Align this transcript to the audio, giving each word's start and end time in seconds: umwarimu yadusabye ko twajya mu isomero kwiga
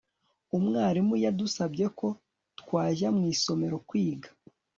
umwarimu 0.57 1.15
yadusabye 1.23 1.85
ko 1.99 2.07
twajya 2.59 3.07
mu 3.15 3.23
isomero 3.33 3.75
kwiga 3.87 4.29